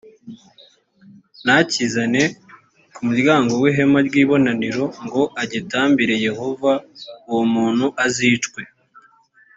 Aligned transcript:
ntakizane 1.43 2.23
ku 2.93 2.99
muryango 3.07 3.51
w’ihema 3.61 3.99
ry’ibonaniro 4.07 4.85
ngo 5.05 5.23
agitambire 5.43 6.15
yehova 6.27 6.71
uwo 7.29 7.43
muntu 7.53 7.85
azicwe 8.05 8.61